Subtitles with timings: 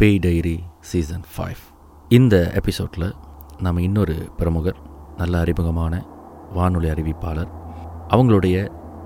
[0.00, 0.54] பேய் diary
[0.90, 1.58] season five.
[2.08, 3.06] இந்த எபிசோடில்
[3.64, 4.78] நம்ம இன்னொரு பிரமுகர்
[5.18, 5.94] நல்ல அறிமுகமான
[6.56, 7.50] வானொலி அறிவிப்பாளர்
[8.12, 8.56] அவங்களுடைய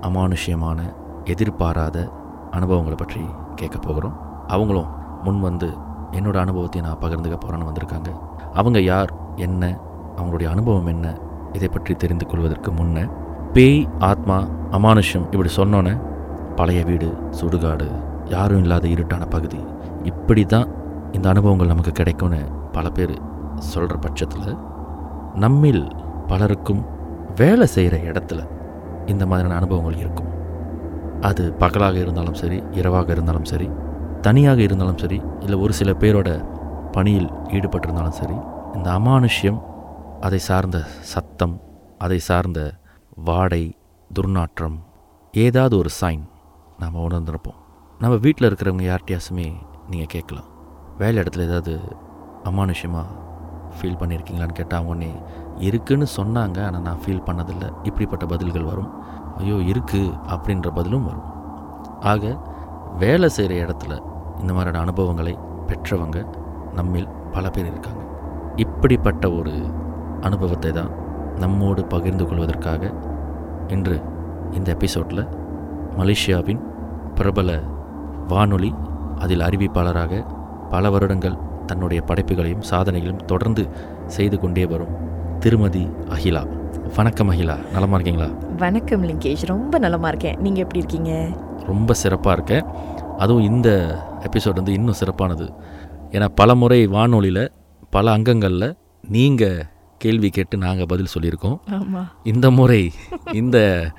[0.07, 0.85] அமானுஷ்யமான
[1.33, 1.97] எதிர்பாராத
[2.57, 3.23] அனுபவங்களை பற்றி
[3.61, 4.15] கேட்க போகிறோம்.
[4.55, 4.93] அவங்களும்
[5.25, 5.69] முன் வந்து
[6.19, 8.13] என்னோடய அனுபவத்தை நான் பகிர்ந்துக்க போகிறேன்னு வந்திருக்காங்க.
[8.61, 9.11] அவங்க யார்
[9.47, 9.63] என்ன
[10.17, 11.13] அவங்களுடைய அனுபவம் என்ன
[11.59, 13.07] இதை பற்றி தெரிந்து கொள்வதற்கு முன்ன
[13.57, 14.39] பேய் ஆத்மா
[14.79, 15.95] அமானுஷ்யம் இப்படி சொன்னோன்னே
[16.61, 17.89] பழைய வீடு சுடுகாடு
[18.35, 19.61] யாரும் இல்லாத இருட்டான பகுதி
[20.09, 20.67] இப்படி தான்
[21.15, 22.39] இந்த அனுபவங்கள் நமக்கு கிடைக்கும்னு
[22.71, 23.15] பல பேர்
[23.73, 24.57] சொல்கிற பட்சத்தில்
[25.43, 25.83] நம்மில்
[26.27, 26.81] பலருக்கும்
[27.35, 28.41] வேலை செய்கிற இடத்துல
[29.05, 30.31] இந்த மாதிரியான அனுபவங்கள் இருக்கும்.
[31.21, 33.67] அது பகலாக இருந்தாலும் சரி இரவாக இருந்தாலும் சரி
[34.21, 36.29] தனியாக இருந்தாலும் சரி இல்லை ஒரு சில பேரோட
[36.91, 38.37] பணியில் ஈடுபட்டிருந்தாலும் சரி
[38.73, 39.59] இந்த அமானுஷ்யம்
[40.21, 40.77] அதை சார்ந்த
[41.13, 41.55] சத்தம்
[41.97, 42.59] அதை சார்ந்த
[43.29, 43.63] வாடை
[44.09, 44.77] துர்நாற்றம்
[45.33, 46.23] ஏதாவது ஒரு சைன்
[46.79, 47.59] நாம் உணர்ந்திருப்போம்.
[47.99, 49.47] நம்ம வீட்டில் இருக்கிறவங்க யார்கிட்டயாசுமே
[49.89, 50.49] நீங்கள் கேட்கலாம்.
[50.99, 51.73] வேலை இடத்துல ஏதாவது
[52.49, 53.13] அமானுஷ்யமாக
[53.77, 55.09] ஃபீல் பண்ணியிருக்கீங்களான்னு கேட்டால் உடனே
[55.67, 57.69] இருக்குன்னு சொன்னாங்க ஆனால் நான் ஃபீல் பண்ணதில்லை.
[57.87, 58.91] இப்படிப்பட்ட பதில்கள் வரும்.
[59.39, 61.25] ஐயோ இருக்குது அப்படின்ற பதிலும் வரும்.
[62.11, 62.35] ஆக
[63.03, 63.93] வேலை செய்கிற இடத்துல
[64.41, 65.33] இந்த மாதிரியான அனுபவங்களை
[65.69, 66.19] பெற்றவங்க
[66.77, 68.01] நம்மில் பல பேர் இருக்காங்க.
[68.55, 69.53] இப்படிப்பட்ட ஒரு
[70.21, 70.91] அனுபவத்தை தான்
[71.43, 72.93] நம்மோடு பகிர்ந்து கொள்வதற்காக
[73.73, 73.97] இன்று
[74.57, 75.23] இந்த எபிசோடில்
[75.99, 76.63] மலேசியாவின்
[77.15, 77.59] பிரபல
[78.27, 78.71] வானொலி
[79.23, 80.23] அதில் அறிவிப்பாளராக
[80.69, 83.69] பல வருடங்கள் தன்னுடைய படைப்புகளையும் சாதனைகளையும் தொடர்ந்து
[84.07, 84.93] செய்து கொண்டே வரும்
[85.39, 86.47] திருமதி அகிலா.
[86.95, 87.71] வணக்கம் அகிலா.
[87.73, 88.29] நலமா இருக்கீங்களா?
[88.57, 89.45] வணக்கம் லிங்கேஷ்.
[89.45, 90.39] ரொம்ப நலமா இருக்கேன்.
[90.39, 91.27] நீங்க எப்படி இருக்கீங்க?
[91.65, 92.73] ரொம்ப சிறப்பாக இருக்கேன்.
[93.17, 95.53] அதுவும் இந்த எபிசோட் வந்து இன்னும் சிறப்பானது.
[96.11, 97.51] ஏன்னா பல முறை வானொலியில்
[97.89, 98.77] பல அங்கங்களில்
[99.07, 99.65] நீங்கள்
[99.97, 101.57] கேள்வி கேட்டு நாங்கள் பதில் சொல்லியிருக்கோம்.
[102.23, 102.91] இந்த முறை
[103.33, 103.89] இந்த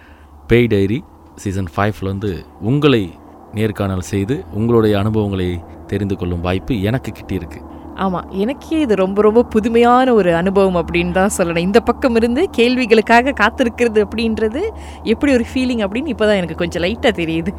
[0.47, 1.05] பேய் டைரி
[1.37, 3.13] சீசன் ஃபைவ்ல வந்து உங்களை
[3.57, 5.49] நேர்காணல் செய்து உங்களுடைய அனுபவங்களை
[5.87, 7.61] தெரிந்து கொள்ளும் வாய்ப்பு எனக்கு கிட்டியிருக்கு.
[7.97, 11.59] ஆமா எனக்கே இது ரொம்ப ரொம்ப புதுமையான ஒரு அனுபவம் அப்படின்னு தான் சொல்லணும்.
[11.59, 14.63] இந்த பக்கம் இருந்து கேள்விகளுக்காக காத்திருக்கிறது அப்படின்றது
[15.03, 17.53] எப்படி ஒரு ஃபீலிங் அப்படின்னு இப்போதான் எனக்கு கொஞ்சம் லைட்டா தெரியுது.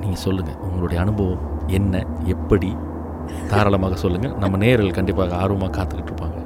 [0.00, 2.76] நீங்கள் சொல்லுங்கள் உங்களுடைய அனுபவம் என்ன எப்படி?
[3.48, 6.42] தாராளமாக சொல்லுங்கள் நம்ம நேரில் கண்டிப்பாக ஆர்வமாக காத்துக்கிட்டு இருப்பாங்க.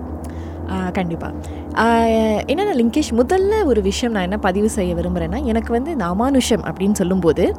[0.70, 1.32] ஆ, கண்டிப்பா.
[1.76, 2.04] ஆ,
[2.44, 6.92] என்னன்னா லிங்கேஷ் முதல்ல ஒரு விஷயம் நான் என்ன பதிவு செய்ய விரும்புகிறேன்னா எனக்கு வந்து இந்த அமானுஷம் அப்படின்னு
[6.92, 7.54] சொல்லும்போது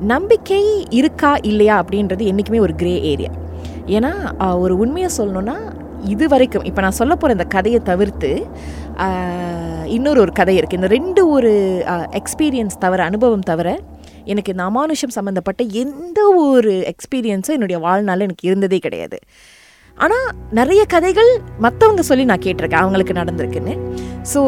[0.00, 3.30] நம்பிக்கை இருக்கா இல்லையா அப்படின்றது என்றைக்குமே ஒரு கிரே ஏரியா
[3.86, 4.10] ஏன்னா
[4.58, 5.56] ஒரு உண்மையை சொல்லணும்னா
[6.04, 8.46] இது வரைக்கும் இப்போ நான் சொல்ல போகிற இந்த கதையை தவிர்த்து
[9.86, 13.78] இன்னொரு ஒரு கதை இருக்குது இந்த ரெண்டு ஒரு எக்ஸ்பீரியன்ஸ் தவிர அனுபவம் தவிர
[14.24, 19.18] எனக்கு இந்த அமானுஷம் சம்மந்தப்பட்ட எந்த ஒரு எக்ஸ்பீரியன்ஸும் என்னுடைய வாழ்நாளில் எனக்கு இருந்ததே கிடையாது.
[20.04, 20.26] ஆனால்
[20.58, 21.30] நிறைய கதைகள்
[21.64, 23.74] மற்றவங்க சொல்லி நான் கேட்டிருக்கேன் அவங்களுக்கு நடந்திருக்குன்னு.
[24.32, 24.40] ஸோ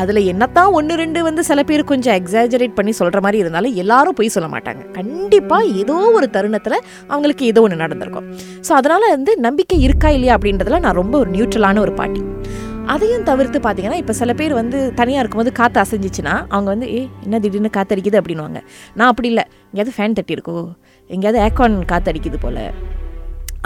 [0.00, 4.34] அதில் என்னத்தான் ஒன்று ரெண்டு வந்து சில பேர் கொஞ்சம் எக்ஸாஜரேட் பண்ணி சொல்கிற மாதிரி இருந்தாலும் எல்லாரும் போய்
[4.36, 4.82] சொல்ல மாட்டாங்க.
[4.98, 6.78] கண்டிப்பாக ஏதோ ஒரு தருணத்தில்
[7.12, 8.28] அவங்களுக்கு ஏதோ ஒன்று நடந்திருக்கும்.
[8.68, 12.22] ஸோ அதனால் வந்து நம்பிக்கை இருக்கா இல்லையா அப்படின்றதுல நான் ரொம்ப ஒரு நியூட்ரலான ஒரு பாட்டி.
[12.92, 17.38] அதையும் தவிர்த்து பார்த்தீங்கன்னா இப்போ சில பேர் வந்து தனியாக இருக்கும்போது காற்று அசைஞ்சிச்சுன்னா அவங்க வந்து ஏ என்ன
[17.44, 18.60] திடீர்னு காற்றடிக்குது அப்படின்னுவாங்க.
[18.94, 19.44] நான் அப்படி இல்லை.
[19.70, 20.56] எங்கேயாவது ஃபேன் தட்டியிருக்கோ?
[21.10, 22.64] எங்கேயாவது ஏக்கான் காற்றடிக்குது போல்.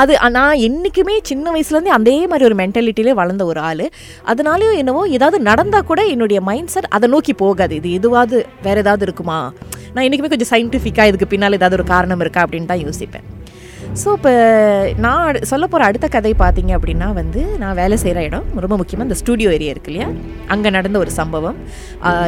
[0.02, 3.84] அது நான் என்றைக்குமே சின்ன வயசுலேருந்தே அதே மாதிரி ஒரு மென்டாலிட்டியிலே வளர்ந்த ஒரு ஆள்.
[4.26, 7.74] அதனாலேயோ என்னவோ ஏதாவது நடந்தால் கூட என்னுடைய மைண்ட் செட் அதை நோக்கி போகாது.
[7.74, 9.52] இது எதுவாவது வேறு ஏதாவது இருக்குமா?
[9.94, 12.42] நான் என்றைக்குமே கொஞ்சம் சயின்டிஃபிக்காக இதுக்கு பின்னால் ஏதாவது ஒரு காரணம் இருக்கா?
[12.42, 13.26] அப்படின்னு தான் யோசிப்பேன்.
[13.94, 14.32] ஸோ இப்போ
[14.98, 19.02] நான் அடு- சொல்ல போகிற அடுத்த கதை பார்த்தீங்க அப்படின்னா வந்து நான் வேலை செய்கிற இடம் ரொம்ப முக்கியமாக
[19.02, 20.08] இந்த ஸ்டூடியோ ஏரியா இருக்கு இல்லையா?
[20.46, 21.56] அங்கே நடந்த ஒரு சம்பவம்.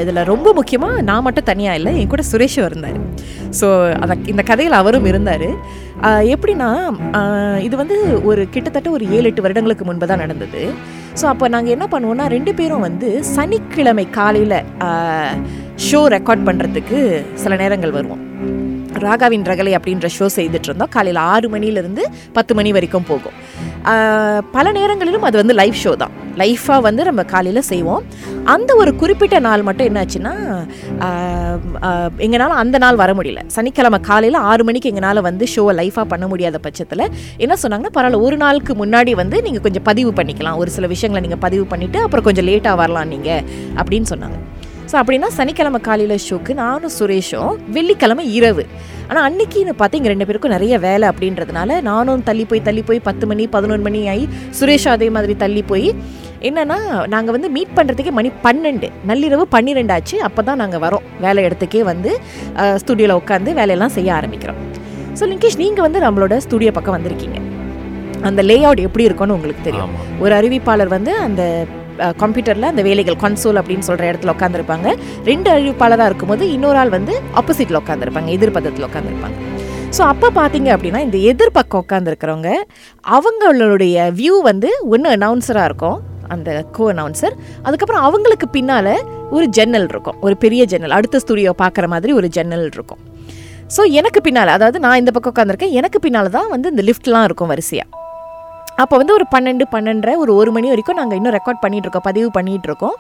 [0.01, 2.99] இதில் ரொம்ப முக்கியமாக நான் மட்டும் தனியாக இல்லை என் கூட சுரேஷும் இருந்தார்.
[3.61, 5.49] ஸோ அதை இந்த கதையில் அவரும் இருந்தார்.
[6.27, 6.69] எப்படின்னா
[7.61, 10.63] இது வந்து ஒரு கிட்டத்தட்ட ஒரு ஏழு எட்டு வருடங்களுக்கு முன்பு தான் நடந்தது.
[11.21, 14.59] ஸோ அப்போ நாங்கள் என்ன பண்ணுவோம்னா ரெண்டு பேரும் வந்து சனிக்கிழமை காலையில்
[15.91, 18.28] ஷோ ரெக்கார்ட் பண்ணுறதுக்கு சில நேரங்கள் வருவோம்.
[19.05, 22.05] ராகாவின் ரகலை அப்படின்ற ஷோ செய்துட்டு இருந்தோம் காலையில் ஆறு மணிலேருந்து
[22.37, 23.37] பத்து மணி வரைக்கும் போகும்.
[24.57, 26.15] பல நேரங்களிலும் அது வந்து லைவ் ஷோ தான்.
[26.43, 28.03] லைஃபாக வந்து நம்ம காலையில் செய்வோம்.
[28.55, 30.33] அந்த ஒரு குறிப்பிட்ட நாள் மட்டும் என்னாச்சுன்னா
[32.27, 33.41] எங்களால் அந்த நாள் வர முடியல.
[33.57, 37.05] சனிக்கிழமை காலையில் ஆறு மணிக்கு எங்களால் வந்து ஷோவை லைஃபாக பண்ண முடியாத பட்சத்தில்
[37.45, 40.61] என்ன சொன்னாங்கன்னா பரவாயில்ல ஒரு நாளுக்கு முன்னாடி வந்து நீங்கள் கொஞ்சம் பதிவு பண்ணிக்கலாம்.
[40.65, 43.43] ஒரு சில விஷயங்களை நீங்கள் பதிவு பண்ணிவிட்டு அப்புறம் கொஞ்சம் லேட்டாக வரலாம் நீங்கள்
[43.81, 44.39] அப்படின்னு சொன்னாங்க.
[44.91, 48.63] ஸோ அப்படின்னா சனிக்கிழமை காலையில் ஷோக்கு நானும் சுரேஷும் வெள்ளிக்கிழமை இரவு.
[49.09, 53.25] ஆனால் அன்னைக்குன்னு பார்த்து இங்கே ரெண்டு பேருக்கும் நிறைய வேலை அப்படின்றதுனால நானும் தள்ளி போய் தள்ளி போய் பத்து
[53.31, 54.25] மணி பதினொன்று மணி ஆகி
[54.59, 55.89] சுரேஷும் அதே மாதிரி தள்ளி போய்
[56.49, 56.79] என்னன்னா
[57.15, 60.17] நாங்கள் வந்து மீட் பண்ணுறதுக்கே மணி பன்னெண்டு நள்ளிரவு பன்னிரெண்டு ஆச்சு.
[60.27, 61.07] அப்போ தான் நாங்கள் வரோம்.
[61.25, 62.11] வேலை இடத்துக்கே வந்து
[62.83, 64.61] ஸ்டுடியோவில் உட்காந்து வேலையெல்லாம் செய்ய ஆரம்பிக்கிறோம்.
[65.21, 67.41] ஸோ லிங்கேஷ் நீங்கள் வந்து நம்மளோட ஸ்டுடியோ பக்கம் வந்திருக்கீங்க.
[68.29, 69.93] அந்த லே அவுட் எப்படி இருக்கும்னு உங்களுக்கு தெரியும்.
[70.25, 71.43] ஒரு அறிவிப்பாளர் வந்து அந்த
[71.99, 74.89] கம்ப்யூட்டரில் அந்த வேலைகள் கன்சோல் அப்படின்னு சொல்கிற இடத்துல உட்காந்துருப்பாங்க
[75.25, 79.37] ரெண்டு அறிவிப்பாளராக இருக்கும்போது இன்னொரு ஆள் வந்து ஆப்போசிட்டில் உட்காந்துருப்பாங்க எதிர்பக்கத்தில் உட்காந்துருப்பாங்க
[79.91, 82.51] ஸோ அப்போ பார்த்தீங்க அப்படின்னா இந்த எதிர்பக்கம் உட்காந்துருக்கிறவங்க
[83.05, 85.99] அவங்களுடைய வியூ வந்து ஒன்று அனௌன்சராக இருக்கும்
[86.29, 88.95] அந்த கோ அனௌன்சர் அதுக்கப்புறம் அவங்களுக்கு பின்னால்
[89.31, 93.01] ஒரு ஜன்னல் இருக்கும் ஒரு பெரிய ஜன்னல் அடுத்த ஸ்டுடியோ பார்க்குற மாதிரி ஒரு ஜன்னல் இருக்கும்.
[93.69, 97.49] ஸோ எனக்கு பின்னால் அதாவது நான் இந்த பக்கம் உட்காந்துருக்கேன் எனக்கு பின்னால் தான் வந்து இந்த லிஃப்ட்லாம் இருக்கும்
[97.49, 97.89] வரிசையாக
[98.83, 102.97] அப்போ வந்து ஒரு பன்னெண்டு பன்னெண்டரை ஒரு ஒரு மணி வரைக்கும் நாங்கள் இன்னும் ரெக்கார்ட் பண்ணிகிட்ருக்கோம் பதிவு பண்ணிகிட்ருக்கோம்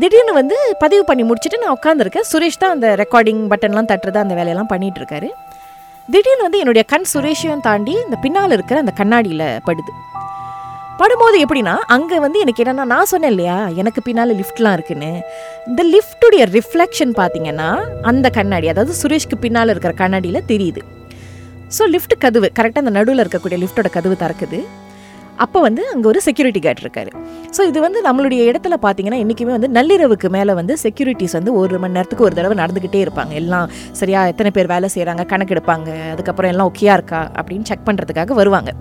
[0.00, 4.70] திடீர்னு வந்து பதிவு பண்ணி முடிச்சுட்டு நான் உட்காந்துருக்கேன் சுரேஷ் தான் அந்த ரெக்கார்டிங் பட்டன்லாம் தட்டுறது அந்த வேலையெல்லாம்
[4.72, 5.30] பண்ணிகிட்ருக்காரு
[6.08, 9.92] திடீர்னு வந்து என்னுடைய கண் சுரேஷையும் தாண்டி இந்த பின்னால் இருக்கிற அந்த கண்ணாடியில் படுது.
[11.00, 15.10] படும்போது எப்படின்னா அங்கே வந்து எனக்கு என்னென்னா நான் சொன்னேன் இல்லையா எனக்கு பின்னால் லிஃப்ட்லாம் இருக்குன்னு.
[15.70, 17.68] இந்த லிஃப்ட்டுடைய ரிஃப்ளெக்ஷன் பார்த்தீங்கன்னா
[18.10, 20.82] அந்த கண்ணாடி அதாவது சுரேஷ்க்கு பின்னால் இருக்கிற கண்ணாடியில் தெரியுது.
[21.76, 24.60] ஸோ லிஃப்ட் கதவு கரெக்டாக அந்த நடுவில் இருக்கக்கூடிய லிஃப்ட்டோட கதவு திறக்குது.
[25.44, 27.10] அப்போ வந்து அங்கே ஒரு செக்யூரிட்டி கார்டு இருக்காரு.
[27.56, 31.96] ஸோ இது வந்து நம்மளுடைய இடத்துல பார்த்தீங்கன்னா என்றைக்குமே வந்து நள்ளிரவுக்கு மேலே வந்து செக்யூரிட்டிஸ் வந்து ஒரு மணி
[31.98, 33.32] நேரத்துக்கு ஒரு தடவை நடந்துக்கிட்டே இருப்பாங்க.
[33.42, 33.70] எல்லாம்
[34.00, 38.72] சரியா எத்தனை பேர் வேலை செய்கிறாங்க கணக்கெடுப்பாங்க அதுக்கப்புறம் எல்லாம் ஓகேயா இருக்கா அப்படின்னு செக் பண்ணுறதுக்காக வருவாங்க.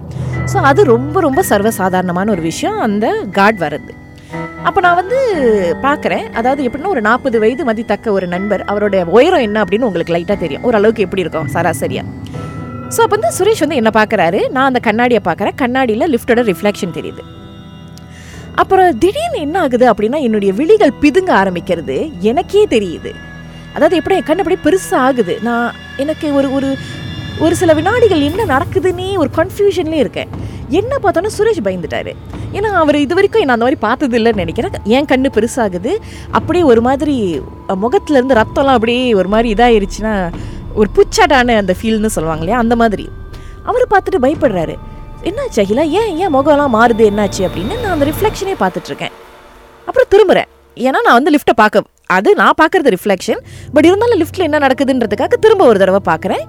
[0.54, 2.78] ஸோ அது ரொம்ப ரொம்ப சர்வசாதாரணமான ஒரு விஷயம்.
[2.88, 3.08] அந்த
[3.40, 3.94] கார்டு வர்றது.
[4.68, 5.18] அப்போ நான் வந்து
[5.86, 10.38] பார்க்குறேன் அதாவது எப்படின்னா ஒரு நாற்பது வயது மதித்தக்க ஒரு நண்பர் அவருடைய உயரம் என்ன அப்படின்னு உங்களுக்கு லைட்டாக
[10.44, 10.66] தெரியும்.
[10.70, 11.50] ஓரளவுக்கு எப்படி இருக்கும்?
[11.56, 12.04] சராசரியா.
[12.96, 14.40] ஸோ அப்போ வந்து சுரேஷ் வந்து என்ன பார்க்குறாரு?
[14.56, 15.56] நான் அந்த கண்ணாடியை பார்க்குறேன்.
[15.62, 17.24] கண்ணாடியில் லிஃப்டோட ரிஃப்ளெக்ஷன் தெரியுது.
[18.62, 21.98] அப்புறம் திடீர்னு என்ன ஆகுது அப்படின்னா என்னுடைய விழிகள் பிதுங்க ஆரம்பிக்கிறது
[22.32, 23.12] எனக்கே தெரியுது.
[23.76, 25.36] அதாவது எப்படி என் கண் அப்படியே பெருசாக ஆகுது.
[25.50, 25.70] நான்
[26.04, 26.70] எனக்கு ஒரு ஒரு
[27.46, 30.32] ஒரு சில வினாடிகள் என்ன நடக்குதுன்னே ஒரு கன்ஃபியூஷன்லேயே இருக்கேன்.
[30.80, 32.12] என்ன பார்த்தோன்னா சுரேஷ் பயந்துட்டாரு.
[32.58, 34.76] ஏன்னா அவர் இது வரைக்கும் நான் அந்த மாதிரி பார்த்தது இல்லைன்னு நினைக்கிறேன்.
[34.98, 35.92] என் கண்ணு பெருசாகுது.
[36.38, 37.16] அப்படியே ஒரு மாதிரி
[37.84, 40.14] முகத்துலேருந்து ரத்தம்லாம் அப்படியே ஒரு மாதிரி இதாயிருச்சுன்னா
[40.76, 42.58] ஒரு புச்சாட்டான அந்த ஃபீல்னு சொல்லுவாங்க இல்லையா?
[42.60, 43.10] அந்த மாதிரி.
[43.64, 44.76] அவர் பார்த்துட்டு பயப்படுறாரு.
[45.24, 45.82] என்னாச்சு அகிலா?
[45.82, 47.04] ஏன் ஏன் முகம்லாம் மாறுது?
[47.12, 47.40] என்னாச்சு?
[47.40, 49.12] அப்படின்னு நான் அந்த ரிஃப்ளெக்ஷனே பார்த்துட்டு இருக்கேன்
[49.86, 50.46] அப்புறம் திரும்புகிறேன்
[50.76, 53.38] ஏன்னா நான் வந்து லிஃப்ட்டை பார்க்க அது நான் பார்க்கறது ரிஃப்ளெக்ஷன்
[53.74, 56.46] பட் இருந்தாலும் லிஃப்ட்டில் என்ன நடக்குதுன்றதுக்காக திரும்ப ஒரு தடவை பார்க்குறேன்.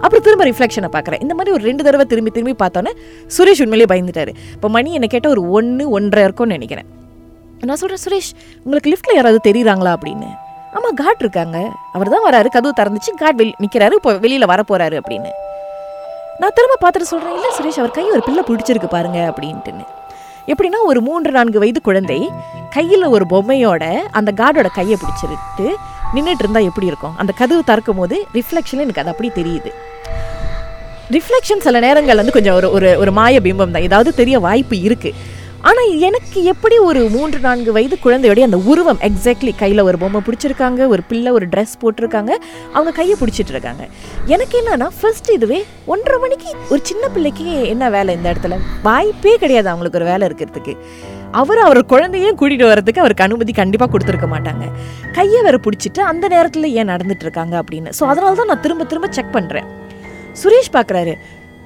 [0.00, 1.22] அப்புறம் திரும்ப ரிஃப்ளெக்ஷனை பார்க்குறேன்.
[1.22, 2.92] இந்த மாதிரி ஒரு ரெண்டு தடவை திரும்பி திரும்பி பார்த்தோன்னே
[3.38, 4.34] சுரேஷ் உண்மையிலேயே பயந்துட்டாரு.
[4.52, 6.86] இப்போ மணி என்னை கேட்டால் ஒரு ஒன்று ஒன்றரை இருக்கும்னு நினைக்கிறேன்.
[7.64, 8.30] நான் சொல்கிறேன் சுரேஷ்
[8.62, 9.96] உங்களுக்கு லிஃப்ட்டில் யாராவது தெரியுறாங்களா?
[9.96, 10.49] அப்படின்னு.
[10.80, 11.58] ஆமாம் காட் இருக்காங்க.
[11.96, 15.30] அவர் தான் வராரு கதவு திறந்துச்சு காட் வெளி நிற்கிறாரு இப்போ வெளியில் வர போகிறாரு அப்படின்னு.
[16.40, 19.84] நான் திரும்ப பார்த்துட்டு சொல்கிறேன் இல்லை சுரேஷ் அவர் கை ஒரு பிள்ளை பிடிச்சிருக்கு பாருங்க அப்படின்ட்டுன்னு.
[20.52, 22.18] எப்படின்னா ஒரு மூன்று நான்கு வயது குழந்தை
[22.76, 23.84] கையில் ஒரு பொம்மையோட
[24.20, 25.66] அந்த காடோட கையை பிடிச்சிட்டு
[26.14, 27.14] நின்றுட்டு இருந்தால் எப்படி இருக்கும்?
[27.22, 29.72] அந்த கதவு திறக்கும் போது ரிஃப்ளெக்ஷன் எனக்கு அது அப்படி தெரியுது.
[31.16, 33.86] ரிஃப்ளெக்ஷன் சில நேரங்கள் வந்து கொஞ்சம் ஒரு ஒரு ஒரு மாய பிம்பம் தான்.
[33.90, 35.38] ஏதாவது தெரிய வாய்ப்பு இருக்குது
[35.68, 40.86] ஆனால் எனக்கு எப்படி ஒரு மூன்று நான்கு வயது குழந்தையோடைய அந்த உருவம் எக்ஸாக்ட்லி கையில் ஒரு பொம்மை பிடிச்சிருக்காங்க
[40.92, 42.32] ஒரு பிள்ளை ஒரு ட்ரெஸ் போட்டிருக்காங்க
[42.74, 43.82] அவங்க கையை பிடிச்சிட்டு இருக்காங்க.
[44.34, 45.58] எனக்கு என்னன்னா ஃபர்ஸ்ட் இதுவே
[45.94, 48.56] ஒன்றரை மணிக்கு ஒரு சின்ன பிள்ளைக்கு என்ன வேலை இந்த இடத்துல?
[48.86, 50.74] வாய்ப்பே கிடையாது அவங்களுக்கு ஒரு வேலை இருக்கிறதுக்கு.
[51.40, 54.64] அவர் அவர் குழந்தையும் கூட்டிகிட்டு வரதுக்கு அவருக்கு அனுமதி கண்டிப்பாக கொடுத்துருக்க மாட்டாங்க.
[55.18, 57.92] கையை வேற பிடிச்சிட்டு அந்த நேரத்தில் ஏன் நடந்துட்டு இருக்காங்க அப்படின்னு.
[57.98, 59.68] ஸோ அதனால தான் நான் திரும்ப திரும்ப செக் பண்ணுறேன்
[60.40, 61.14] சுரேஷ் பார்க்குறாரு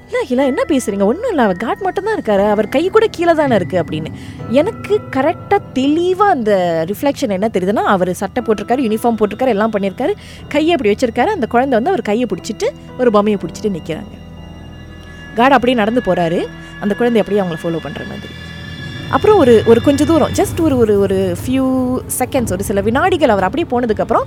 [0.07, 1.43] இல்லை இல்லை என்ன பேசுகிறீங்க ஒன்றும் இல்லை.
[1.43, 2.43] அவர் காட் மட்டும்தான் இருக்காரு.
[2.53, 4.09] அவர் கை கூட கீழே தானே இருக்குது அப்படின்னு.
[4.59, 6.51] எனக்கு கரெக்டாக தெளிவாக அந்த
[6.91, 10.15] ரிஃப்ளெக்ஷன் என்ன தெரியுதுன்னா அவர் சட்டை போட்டிருக்காரு யூனிஃபார்ம் போட்டிருக்காரு எல்லாம் பண்ணியிருக்காரு.
[10.47, 11.33] கையை அப்படி வச்சுருக்காரு.
[11.37, 12.69] அந்த குழந்தை வந்து அவர் கையை பிடிச்சிட்டு
[12.99, 14.13] ஒரு பொம்மையை பிடிச்சிட்டு நிற்கிறாங்க
[15.39, 16.41] காட் அப்படியே நடந்து போகிறாரு
[16.79, 18.33] அந்த குழந்தை அப்படியே அவங்கள ஃபாலோ பண்ணுற மாதிரி.
[19.15, 21.65] அப்புறம் ஒரு ஒரு கொஞ்சம் தூரம் ஜஸ்ட் ஒரு ஒரு ஒரு ஃபியூ
[22.17, 24.25] செகண்ட்ஸ் ஒரு சில வினாடிகள் அவர் அப்படியே போனதுக்கப்புறம்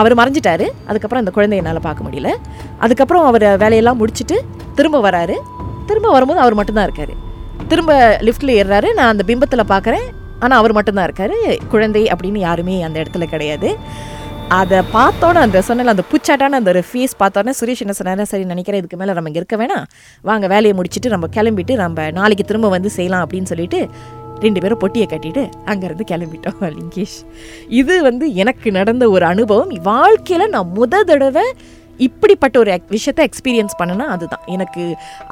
[0.00, 0.66] அவர் மறைஞ்சிட்டாரு.
[0.86, 2.30] அதுக்கப்புறம் அந்த குழந்தைய என்னால் பார்க்க முடியல.
[2.78, 4.38] அதுக்கப்புறம் அவர் வேலையெல்லாம் முடிச்சுட்டு
[4.74, 5.36] திரும்ப வராரு.
[5.86, 7.14] திரும்ப வரும்போது அவர் மட்டும்தான் இருக்காரு.
[7.70, 7.92] திரும்ப
[8.26, 8.88] லிஃப்ட்டில் ஏறுறாரு.
[8.98, 10.06] நான் அந்த பிம்பத்தில் பார்க்குறேன்.
[10.40, 11.38] ஆனால் அவர் மட்டும்தான் இருக்காரு.
[11.74, 13.70] குழந்தை அப்படின்னு யாருமே அந்த இடத்துல கிடையாது.
[14.58, 18.22] அதை பார்த்தோன்னே அந்த சொன்னல அந்த புச்சாட்டான அந்த ஒரு ஃபேஸ் பார்த்தோன்னே சுரேஷ் என்ன சொன்னார்?
[18.32, 19.86] சரி நினைக்கிறேன் இதுக்கு மேலே நம்ம இங்கே இருக்க வேணாம்.
[20.28, 23.80] வாங்க வேலையை முடிச்சுட்டு நம்ம கிளம்பிட்டு நம்ம நாளைக்கு திரும்ப வந்து செய்யலாம் அப்படின்னு சொல்லிட்டு
[24.44, 27.16] ரெண்டு பேரும் பொட்டியை கட்டிட்டு அங்கேருந்து கிளம்பிட்டோம் லிங்கேஷ்.
[27.80, 29.72] இது வந்து எனக்கு நடந்த ஒரு அனுபவம்.
[29.90, 31.44] வாழ்க்கையில் நான் முத தடவை
[32.06, 34.42] இப்படிப்பட்ட ஒரு விஷயத்த விஷயத்தை எக்ஸ்பீரியன்ஸ் பண்ணனா அதுதான்.
[34.54, 34.82] எனக்கு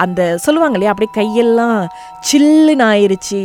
[0.05, 1.81] அந்த சொல்லுவாங்க இல்லையா அப்படியே கையெல்லாம்
[2.29, 3.41] சில்லுன்னு ஆயிடுச்சு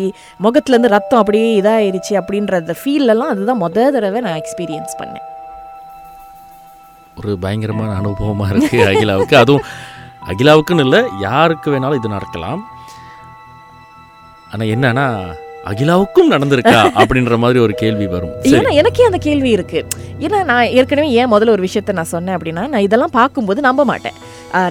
[0.45, 5.27] முகத்துலேருந்து ரத்தம் அப்படியே இதாயிருச்சு அப்படின்ற அந்த ஃபீல்லெல்லாம் அதுதான் முத தடவை நான் எக்ஸ்பீரியன்ஸ் பண்ணேன்.
[7.19, 9.35] ஒரு பயங்கரமான அனுபவமாக இருக்குது அகிலாவுக்கு.
[9.43, 9.65] அதுவும்
[10.31, 12.61] அகிலாவுக்குன்னு இல்லை யாருக்கு வேணாலும் இது நடக்கலாம்.
[14.53, 15.05] ஆனால் என்னன்னா
[15.69, 18.33] அகிலாவுக்கும் நடந்திருக்கா அப்படின்ற மாதிரி ஒரு கேள்வி வரும்.
[18.57, 19.79] ஏன்னா எனக்கே அந்த கேள்வி இருக்கு.
[20.25, 24.15] ஏன்னா நான் ஏற்கனவே ஏன் முதல்ல ஒரு விஷயத்த நான் சொன்னேன் அப்படின்னா நான் இதெல்லாம் பார்க்கும்போது நம்ப மாட்டேன்.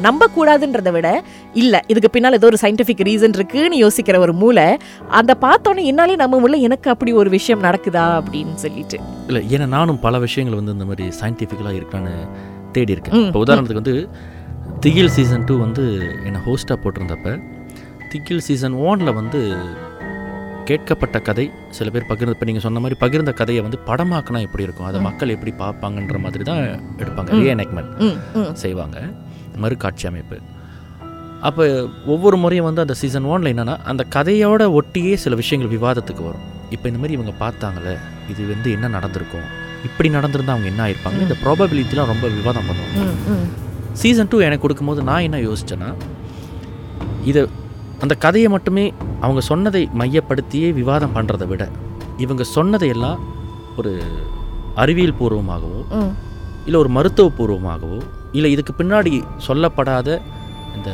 [0.06, 1.08] நம்ப கூடாதுன்றதை விட
[1.54, 4.66] இல்ல இதுக்கு பின்னால் ஏதோ ஒரு சயின்டிஃபிக் ரீசன் இருக்குன்னு யோசிக்கிற ஒரு மூளை
[5.18, 8.98] அந்த பார்த்தோன்னே என்னாலே நம்ப முடியல எனக்கு அப்படி ஒரு விஷயம் நடக்குதா அப்படின்னு சொல்லிட்டு.
[9.28, 12.14] இல்லை ஏன்னா நானும் பல விஷயங்கள் வந்து இந்த மாதிரி சயின்டிஃபிக்கலாக இருக்கான்னு
[12.72, 13.26] தேடி இருக்கேன்.
[13.28, 13.96] இப்போ உதாரணத்துக்கு வந்து
[14.80, 15.84] திகில் சீசன் டூ வந்து
[16.26, 17.36] என்னை ஹோஸ்ட்டாக போட்டிருந்தப்ப
[18.12, 19.40] திகில் சீசன் ஒனில் வந்து
[20.68, 21.44] கேட்கப்பட்ட கதை
[21.76, 24.88] சில பேர் பகிர்ந்து இப்போ நீங்கள் சொன்ன மாதிரி பகிர்ந்த கதையை வந்து படமாக்கினா எப்படி இருக்கும்?
[24.90, 26.62] அதை மக்கள் எப்படி பார்ப்பாங்கன்ற மாதிரி தான்
[27.02, 27.28] எடுப்பாங்க.
[27.40, 27.92] ரீஎனக்மெண்ட்
[28.62, 28.98] செய்வாங்க.
[29.64, 30.38] மறுகாட்சி அமைப்பு.
[31.48, 31.64] அப்போ
[32.14, 36.44] ஒவ்வொரு முறையும் வந்து அந்த சீசன் ஒன்ல என்னென்னா அந்த கதையோட ஒட்டியே சில விஷயங்கள் விவாதத்துக்கு வரும்.
[36.74, 37.94] இப்போ இந்த மாதிரி இவங்க பார்த்தாங்களே
[38.32, 39.46] இது வந்து என்ன நடந்திருக்கும்?
[39.88, 41.20] இப்படி நடந்திருந்தா அவங்க என்ன ஆயிருப்பாங்க?
[41.26, 43.38] இந்த ப்ராபபிலிட்டிலாம் ரொம்ப விவாதம் பண்ணுவாங்க.
[44.02, 45.90] சீசன் டூ எனக்கு கொடுக்கும்போது நான் என்ன யோசிச்சேன்னா
[47.30, 47.42] இதை
[48.04, 48.84] அந்த கதையை மட்டுமே
[49.24, 51.64] அவங்க சொன்னதை மையப்படுத்தியே விவாதம் பண்ணுறதை விட
[52.24, 53.20] இவங்க சொன்னதையெல்லாம்
[53.80, 53.92] ஒரு
[54.82, 55.80] அறிவியல் பூர்வமாகவோ
[56.66, 57.98] இல்லை ஒரு மருத்துவ பூர்வமாகவோ
[58.36, 59.12] இல்லை இதுக்கு பின்னாடி
[59.46, 60.08] சொல்லப்படாத
[60.76, 60.90] இந்த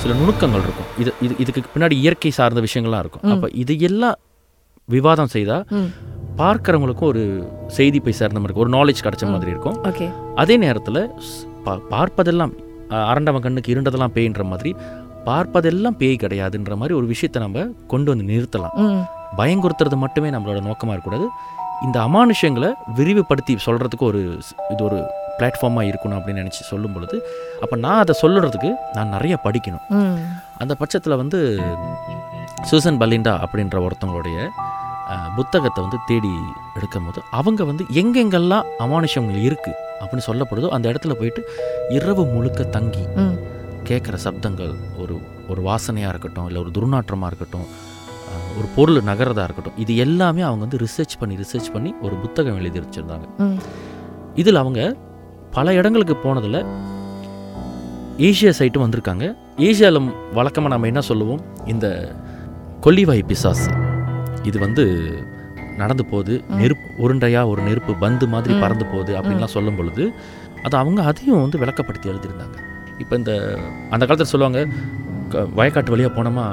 [0.00, 0.88] சில நுணுக்கங்கள் இருக்கும்.
[1.02, 3.24] இது இது இதுக்கு பின்னாடி இயற்கை சார்ந்த விஷயங்கள்லாம் இருக்கும்.
[3.34, 4.18] அப்போ இது எல்லாம்
[4.88, 5.64] விவாதம் செய்தால்
[6.40, 7.22] பார்க்குறவங்களுக்கும் ஒரு
[7.76, 9.78] செய்தி போய் சேர்ந்த மாதிரி இருக்கும் ஒரு நாலேஜ் கிடைச்ச மாதிரி இருக்கும்.
[10.42, 11.00] அதே நேரத்தில்
[11.94, 12.52] பார்ப்பதெல்லாம்
[13.10, 14.72] அரண்டவன் கண்ணுக்கு இருண்டதெல்லாம் பேய்ன்ற மாதிரி
[15.28, 18.74] பார்ப்பதெல்லாம் பேய் கிடையாதுன்ற மாதிரி ஒரு விஷயத்தை நம்ம கொண்டு வந்து நிறுத்தலாம்.
[19.38, 21.28] பயங்குறுத்துறது மட்டுமே நம்மளோட நோக்கமாக இருக்கக்கூடாது.
[21.86, 24.20] இந்த அமானுஷ்யங்களை விரிவுபடுத்தி சொல்கிறதுக்கு ஒரு
[24.72, 24.98] இது ஒரு
[25.38, 27.16] பிளாட்ஃபார்மாக இருக்கணும் அப்படின்னு நினச்சி சொல்லும் பொழுது
[27.64, 29.84] அப்போ நான் அதை சொல்லுறதுக்கு நான் நிறைய படிக்கணும்.
[30.62, 31.40] அந்த பட்சத்தில் வந்து
[32.70, 34.38] சூசன் பலிண்டா அப்படின்ற ஒருத்தவங்களுடைய
[35.38, 36.30] புத்தகத்தை வந்து தேடி
[36.78, 41.42] எடுக்கும் போது அவங்க வந்து எங்கெங்கெல்லாம் அமானுஷங்கள் இருக்குது அப்படின்னு சொல்லப்படுதோ அந்த இடத்துல போயிட்டு
[41.98, 43.04] இரவு முழுக்க தங்கி
[43.88, 45.16] கேட்குற சப்தங்கள் ஒரு
[45.52, 47.66] ஒரு வாசனையாக இருக்கட்டும் இல்லை ஒரு துர்நாற்றமாக இருக்கட்டும்
[48.58, 52.78] ஒரு பொருள் நகரதா இருக்கட்டும் இது எல்லாமே அவங்க வந்து ரிசர்ச் பண்ணி ரிசர்ச் பண்ணி ஒரு புத்தகம் எழுதி
[52.84, 53.26] வச்சுருந்தாங்க.
[54.34, 54.80] இதில் அவங்க
[55.56, 56.60] பல இடங்களுக்கு போனதில்
[58.28, 59.24] ஏஷியா சைட்டும் வந்திருக்காங்க.
[59.68, 61.42] ஏஷியாவில் வழக்கமாக நம்ம என்ன சொல்லுவோம்?
[61.72, 61.86] இந்த
[62.86, 63.70] கொல்லிவாய் பிசாசு.
[64.50, 64.84] இது வந்து
[65.80, 68.54] நடந்து போகுது நெருப்பு உருண்டையா ஒரு நெருப்பு பந்து மாதிரி.
[68.64, 70.04] பறந்து போகுது அப்படின்லாம் சொல்லும் பொழுது
[70.66, 72.58] அது அவங்க அதையும் வந்து விளக்கப்படுத்தி எழுதியிருந்தாங்க.
[72.98, 73.32] இப்போ இந்த
[73.90, 74.60] அந்த காலத்தில் சொல்லுவாங்க
[75.32, 76.46] க- வயக்காட்டு வழியாக போனோமா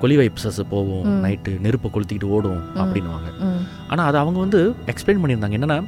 [0.00, 1.06] கொல்லிவாய் பிசாசு போவோம்.
[1.22, 5.78] நைட்டு நெருப்பை கொளுத்திக்கிட்டு ஓடும் அப்படின்னுவாங்க ம் ஆனால் அதை அவங்க வந்து எக்ஸ்பிளைன் பண்ணியிருந்தாங்க என்னென்னா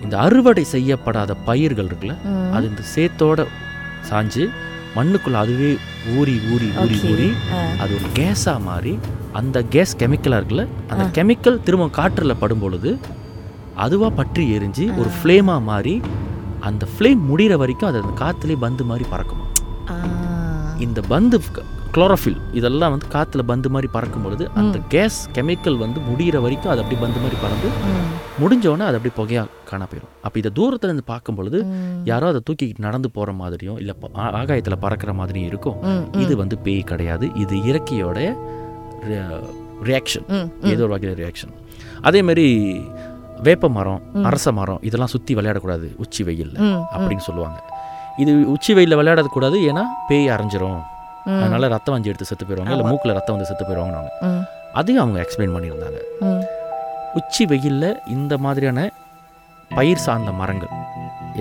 [0.00, 2.14] இந்த அறுவடை செய்யப்படாத பயிர்கள் இருக்குல்ல
[2.52, 3.40] அது இந்த சேத்தோட
[4.08, 4.44] சாஞ்சு
[4.96, 5.68] மண்ணுக்குள்ள அதுவே
[6.14, 6.96] ஊறி ஊறி ஊறி.
[7.10, 7.28] ஊறி.
[7.80, 8.94] அது ஒரு கேஸாக மாறி
[9.32, 11.04] அந்த கேஸ் கெமிக்கலாக இருக்குல்ல அந்த.
[11.14, 12.90] கெமிக்கல் திரும்ப காற்றில் படும் பொழுது
[13.76, 15.94] அதுவாக பற்றி எரிஞ்சு ஒரு ஃப்ளேமாக மாறி
[16.68, 19.46] அந்த ஃப்ளேம் முடிகிற வரைக்கும் அது அந்த காற்றுலேயே பந்து மாதிரி பறக்குமா.
[20.86, 21.36] இந்த பந்து
[21.96, 26.80] குளோரோஃபில் இதெல்லாம் வந்து காற்றுல பந்து மாதிரி பறக்கும் பொழுது அந்த கேஸ் கெமிக்கல் வந்து முடிகிற வரைக்கும் அது
[26.82, 27.68] அப்படி பந்து மாதிரி பறந்து.
[28.42, 31.58] முடிஞ்சோடனே அது அப்படி புகையாக காண போயிடும் அப்போ இதை தூரத்துல இருந்து பார்க்கும் பொழுது.
[32.10, 33.94] யாரோ அதை தூக்கிக்கிட்டு நடந்து போகிற மாதிரியும் இல்லை
[34.40, 35.78] ஆகாயத்தில் பறக்கிற மாதிரியும் இருக்கும்.
[36.24, 38.18] இது வந்து பேய் கிடையாது இது இயற்கையோட
[39.90, 40.26] ரியாக்ஷன்.
[40.72, 41.54] ஏதோ ஒரு வகையில் ரியாக்ஷன்
[42.08, 42.46] அதேமாரி
[43.46, 46.56] வேப்ப மரம் அரச மரம் இதெல்லாம் சுற்றி விளையாடக்கூடாது உச்சி வெயில்ல.
[46.94, 47.58] அப்படின்னு சொல்லுவாங்க
[48.22, 50.80] இது உச்சி வெயிலில் விளையாடக்கூடாது ஏன்னா பேய் அரைஞ்சிரும்.
[51.42, 54.10] அதனால ரத்தம் வஞ்சி எடுத்து செத்து போயிடுவாங்க இல்லை மூக்கில் ரத்தம் வந்து செத்து போயிடுவாங்க.
[54.80, 56.00] அதையும் அவங்க எக்ஸ்பிளைன் பண்ணியிருந்தாங்க.
[57.20, 58.86] உச்சி வெயிலில் இந்த மாதிரியான
[59.78, 60.72] பயிர் சார்ந்த மரங்கள்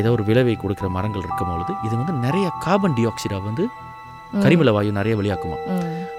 [0.01, 3.63] ஏதோ ஒரு விளைவை கொடுக்குற மரங்கள் இருக்கும் பொழுது இது வந்து நிறைய கார்பன் டை ஆக்சைடை வந்து
[4.43, 5.57] கரிமல வாயு நிறைய வெளியாக்குமா.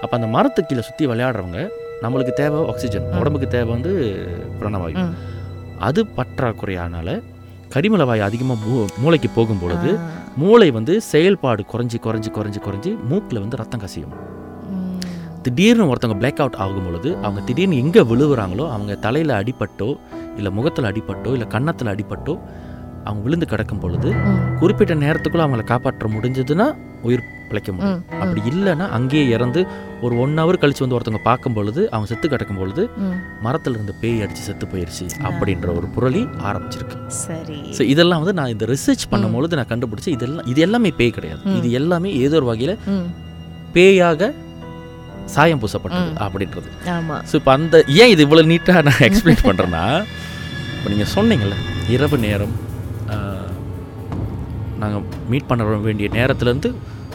[0.03, 1.61] அப்போ அந்த மரத்துக்கு கீழே சுற்றி விளையாடுறவங்க
[2.03, 3.91] நம்மளுக்கு தேவை ஆக்சிஜன் உடம்புக்கு தேவை வந்து
[4.59, 5.05] பிராணவாயு.
[5.83, 7.09] அது பற்றாக்குறையானால
[7.69, 10.09] கரிமல வாயு அதிகமாக மூ மூளைக்கு போகும் பொழுது ஆ.
[10.37, 14.13] மூளை வந்து செயல்பாடு குறைஞ்சி குறைஞ்சி குறைஞ்சி குறைஞ்சி மூக்கில் வந்து ரத்தம் கசியும்.
[15.41, 19.89] திடீர்னு ஒருத்தவங்க பிளாக் அவுட் ஆகும் பொழுது அவங்க திடீர்னு எங்கே விழுவுறாங்களோ அவங்க தலையில் அடிபட்டோ
[20.37, 22.33] இல்லை முகத்தில் அடிபட்டோ இல்லை கன்னத்தில் அடிபட்டோ
[23.05, 24.09] அவங்க விழுந்து கிடக்கும் பொழுது.
[24.61, 26.67] குறிப்பிட்ட நேரத்துக்குள்ள அவங்கள காப்பாற்ற முடிஞ்சதுன்னா
[27.07, 28.03] உயிர் பிழைக்க முடியும்.
[28.21, 29.61] அப்படி இல்லைன்னா அங்கேயே இறந்து
[30.05, 32.83] ஒரு ஒன் ஹவர் கழிச்சு வந்து ஒருத்தவங்க பார்க்கும் பொழுது அவங்க செத்து கிடக்கும் பொழுது.
[33.45, 36.97] மரத்துல இருந்து பேய் அடிச்சு செத்து போயிடுச்சு அப்படின்ற ஒரு புரளி ஆரம்பிச்சிருக்கு.
[37.25, 37.59] சரி.
[37.77, 41.43] ஸோ இதெல்லாம் வந்து நான் இந்த ரிசர்ச் பண்ணும்பொழுது நான் கண்டுபிடிச்சேன் இதெல்லாம் இது எல்லாமே பேய் கிடையாது.
[41.59, 42.75] இது எல்லாமே ஏதோ ஒரு வகையில்.
[43.77, 44.33] பேயாக
[45.33, 46.69] சாயம் பூசப்பட்டது அப்படின்றது.
[47.29, 49.85] ஸோ இப்போ அந்த ஏன் இது இவ்வளோ நீட்டாக நான் எக்ஸ்பிளைன் பண்ணுறேன்னா
[50.77, 51.57] இப்போ நீங்கள் சொன்னீங்கல்ல
[51.95, 52.55] இரவு நேரம்
[54.79, 56.69] நாங்கள் மீட் பண்ண வேண்டிய நேரத்துலேருந்து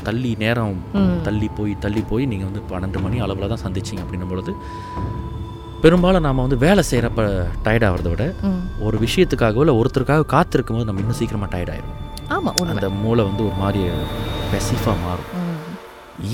[0.04, 0.76] தள்ளி நேரம்.
[1.24, 4.52] தள்ளி போய் தள்ளி போய் நீங்கள் வந்து பன்னெண்டு மணி அளவில் தான் சந்திச்சிங்க அப்படின்னும் பொழுது
[5.80, 7.22] பெரும்பாலும் நாம் வந்து வேலை செய்கிறப்ப
[7.62, 8.62] டயர்டாகிறத விட ம்.
[8.80, 11.96] ஒரு விஷயத்துக்காகவோ இல்லை ஒருத்தருக்காக காத்திருக்கும் போது நம்ம இன்னும் சீக்கிரமாக டயர்டாயிரும்
[12.28, 13.82] ஆமா உண்மை அந்த மூளை வந்து ஒரு மாதிரி
[14.52, 15.28] பெசிஃபாக மாறும்.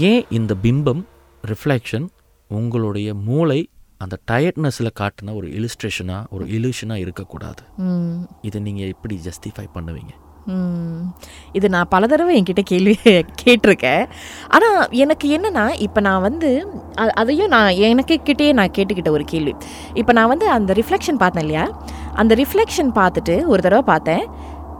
[0.04, 1.02] ஏன் இந்த பிம்பம்
[1.44, 2.06] ரிஃப்ளெக்ஷன்
[2.50, 3.60] உங்களுடைய மூளை
[3.98, 7.62] அந்த டயர்ட்னஸில் காட்டின ஒரு இலிஸ்ட்ரேஷனாக ஒரு இலியூஷனாக இருக்கக்கூடாது.
[7.76, 8.26] ம்.
[8.42, 10.10] இதை நீங்கள் எப்படி ஜஸ்டிஃபை பண்ணுவீங்க?
[10.46, 11.14] ம்.
[11.52, 12.98] இது நான் பல தடவை என்கிட்ட கேள்வி
[13.44, 14.08] கேட்டிருக்கேன்.
[14.48, 19.54] ஆனால் எனக்கு என்னன்னா இப்போ நான் வந்து அதையும் நான் எனக்கு கிட்டே நான் கேட்டுக்கிட்ட ஒரு கேள்வி.
[19.94, 21.80] இப்போ நான் வந்து அந்த ரிஃப்ளெக்ஷன் பார்த்தேன் இல்லையா?
[22.14, 24.26] அந்த ரிஃப்ளெக்ஷன் பார்த்துட்டு ஒரு தடவை பார்த்தேன்.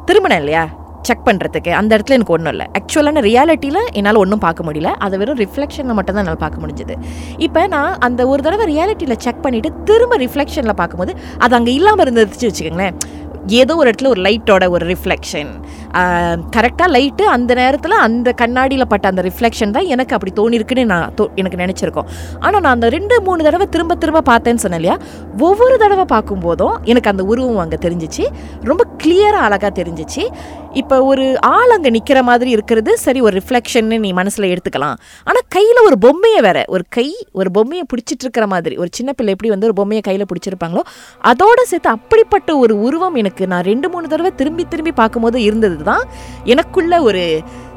[0.06, 0.83] திரும்பினேன் இல்லையா?
[1.08, 2.66] செக் பண்ணுறதுக்கு அந்த இடத்துல எனக்கு ஒன்றும் இல்லை.
[2.78, 4.90] ஆக்சுவலான ரியாலிட்டியில் என்னால் ஒன்றும் பார்க்க முடியல.
[5.06, 6.96] அதை வெறும் ரிஃப்ளெக்ஷனில் மட்டும் தான் என்னால் பார்க்க முடிஞ்சது.
[7.46, 11.14] இப்போ நான் அந்த ஒரு தடவை ரியாலிட்டியில் செக் பண்ணிவிட்டு திரும்ப ரிஃப்ளெக்ஷனில் பார்க்கும்போது
[11.46, 12.96] அது அங்கே இல்லாமல் இருந்துச்சு வச்சுக்கோங்களேன்.
[13.60, 15.50] ஏதோ ஒரு இடத்துல ஒரு லைட்டோட ஒரு ரிஃப்ளெக்ஷன்
[16.54, 21.24] கரெக்டாக லைட்டு அந்த நேரத்தில் அந்த கண்ணாடியில் பட்ட அந்த ரிஃப்ளெக்ஷன் தான் எனக்கு அப்படி தோணிருக்குன்னு நான் தோ
[21.40, 22.08] எனக்கு நினச்சிருக்கோம்.
[22.44, 24.96] ஆனால் நான் அந்த ரெண்டு மூணு தடவை திரும்ப திரும்ப பார்த்தேன்னு சொன்னேன் இல்லையா?
[25.48, 28.24] ஒவ்வொரு தடவை பார்க்கும்போதும் எனக்கு அந்த உருவம் அங்கே தெரிஞ்சிச்சு.
[28.70, 30.24] ரொம்ப கிளியராக அழகாக தெரிஞ்சிச்சு.
[30.80, 34.96] இப்போ ஒரு ஆள் அங்கே நிற்கிற மாதிரி இருக்கிறது சரி ஒரு ரிஃப்ளெக்ஷன்னு நீ மனசில் எடுத்துக்கலாம்.
[35.28, 37.06] ஆனால் கையில் ஒரு பொம்மையை வேற ஒரு கை
[37.40, 40.82] ஒரு பொம்மையை பிடிச்சிட்டு இருக்கிற மாதிரி ஒரு சின்ன பிள்ளை எப்படி வந்து ஒரு பொம்மையை கையில் பிடிச்சிருப்பாங்களோ
[41.32, 46.04] அதோட சேர்த்து அப்படிப்பட்ட ஒரு உருவம் எனக்கு நான் ரெண்டு மூணு தடவை திரும்பி திரும்பி பார்க்கும்போது இருந்தது தான்
[46.54, 47.22] எனக்குள்ள ஒரு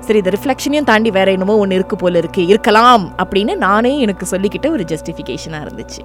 [0.07, 4.67] சரி இந்த ரிஃப்ளெக்ஷனையும் தாண்டி வேற என்னமோ ஒன்று இருக்கு போல இருக்கு இருக்கலாம் அப்படின்னு நானே எனக்கு சொல்லிக்கிட்ட
[4.75, 6.01] ஒரு ஜஸ்டிஃபிகேஷனாக இருந்துச்சு.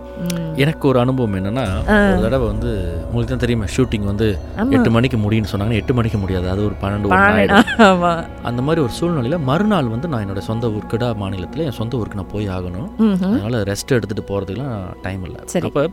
[0.65, 1.65] எனக்கு ஒரு அனுபவம் என்னன்னா
[2.13, 2.71] ஒரு தடவை வந்து
[3.05, 4.29] உங்களுக்கு தான் தெரியுமா ஷூட்டிங் வந்து.
[4.77, 7.09] எட்டு மணிக்கு முடியும்னு சொன்னாங்கன்னா எட்டு மணிக்கு முடியாது அது ஒரு பன்னெண்டு
[8.51, 12.35] அந்த மாதிரி ஒரு சூழ்நிலையில் மறுநாள் வந்து நான் என்னோட சொந்த ஊர்க்கடா மாநிலத்தில் என் சொந்த ஊருக்கு நான்
[12.35, 12.91] போய் ஆகணும்.
[13.31, 15.41] அதனால் ரெஸ்ட் எடுத்துகிட்டு போகிறதுக்குலாம் டைம் இல்லை.
[15.71, 15.85] அப்போ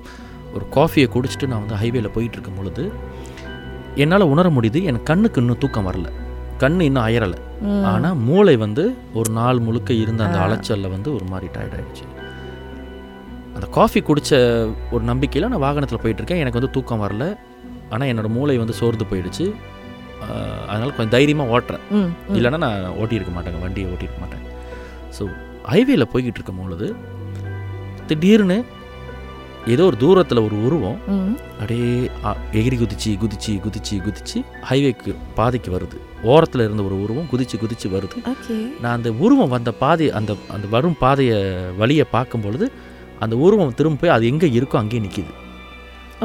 [0.58, 2.84] ஒரு காஃபியை குடிச்சிட்டு நான் வந்து ஹைவேல போயிட்டு இருக்கும் பொழுது
[3.96, 6.08] என்னால் உணர முடியுது எனக்கு கண்ணுக்கு இன்னும் தூக்கம் வரல.
[6.60, 7.84] கண்ணு இன்னும் அயரலை ம்.
[7.84, 12.06] ஆனால் மூளை வந்து ஒரு நாள் முழுக்க இருந்த அந்த அலைச்சலில் வந்து ஒரு மாதிரி டயர்ட் ஆயிடுச்சு.
[13.56, 14.36] அந்த காஃபி குடித்த
[14.92, 17.26] ஒரு நம்பிக்கையில் நான் வாகனத்தில் போயிட்டுருக்கேன் எனக்கு வந்து தூக்கம் வரல.
[17.90, 19.46] ஆனால் என்னோட மூளை வந்து சோர்ந்து போயிடுச்சு.
[20.70, 21.86] அதனால கொஞ்சம் தைரியமாக ஓட்டுறேன்.
[22.38, 24.44] இல்லைன்னா நான் ஓட்டியிருக்க மாட்டேங்க வண்டியை ஓட்டியிருக்க மாட்டேன்.
[25.18, 25.24] ஸோ
[25.72, 26.96] ஹைவேல போய்கிட்டு இருக்கும் பொழுது
[28.08, 28.58] திடீர்னு
[29.74, 31.00] ஏதோ ஒரு தூரத்தில் ஒரு உருவம்.
[31.60, 31.90] அப்படியே
[32.60, 34.38] எகிரி குதிச்சு குதிச்சு குதிச்சு குதிச்சு
[34.70, 35.98] ஹைவேக்கு பாதைக்கு வருது.
[36.32, 38.18] ஓரத்தில் இருந்த ஒரு உருவம் குதிச்சு குதிச்சு வருது.
[38.82, 41.38] நான் அந்த உருவம் வந்த பாதை அந்த அந்த வரும் பாதையை
[41.82, 42.68] வழியை பார்க்கும் பொழுது
[43.26, 45.34] அந்த உருவம் திரும்ப போய் அது எங்கே இருக்கோ அங்கேயே நிற்கிது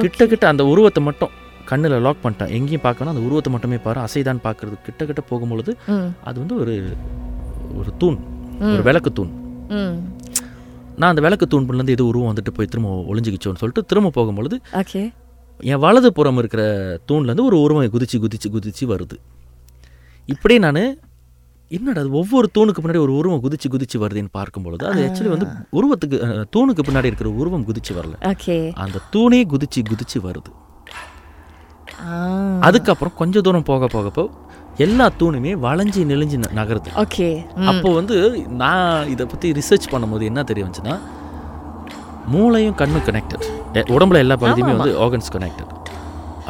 [0.04, 1.32] கிட்ட கிட்ட அந்த உருவத்தை மட்டும்
[1.70, 2.52] கண்ணில் லாக் பண்ணிட்டேன்.
[2.56, 4.76] எங்கேயும் பார்க்கணும் அந்த உருவத்தை மட்டுமே பாரு அசைதான் பார்க்கறது.
[4.86, 5.72] கிட்ட கிட்ட போகும்பொழுது
[6.28, 6.74] அது வந்து ஒரு
[7.80, 8.18] ஒரு தூண்
[8.72, 8.82] ஒரு.
[8.88, 9.32] விளக்கு தூண்.
[10.96, 15.12] நான் அந்த விளக்கு தூண்லேருந்து எது உருவம் வந்துட்டு போய் திரும்ப ஒளிஞ்சிக்கிச்சோன்னு சொல்லிட்டு திரும்ப போகும்பொழுது ஓகே.
[15.60, 16.62] என் வலது புறம் இருக்கிற
[17.12, 19.16] தூண்லேருந்து ஒரு உருவம் குதிச்சு குதிச்சு குதிச்சு வருது.
[20.26, 20.98] இப்படியே நான்
[21.68, 25.46] என்னடா அது ஒவ்வொரு தூணுக்கு பின்னாடி ஒரு உருவம் குதிச்சு குதிச்சு வருதுன்னு பார்க்கும் பொழுது அது ஆக்சுவலி வந்து
[25.72, 26.18] உருவத்துக்கு
[26.56, 28.14] தூணுக்கு பின்னாடி இருக்கிற உருவம் குதிச்சு வரல.
[28.72, 30.52] அந்த தூணே குதிச்சு குதிச்சு வருது.
[32.60, 34.22] அதுக்கப்புறம் கொஞ்சம் தூரம் போக போக போ
[34.78, 36.90] எல்லா தூணுமே வளைஞ்சி நெளிஞ்சு நகருது.
[37.02, 37.28] ஓகே
[37.70, 38.16] அப்போ வந்து
[38.62, 40.96] நான் இதை பற்றி ரிசர்ச் பண்ணும்போது என்ன தெரிய வந்துச்சுன்னா
[42.32, 43.46] மூளையும் கண்ணும் கனெக்டட்
[43.94, 45.70] உடம்புல எல்லா பகுதியுமே வந்து ஆர்கன்ஸ் கனெக்டட்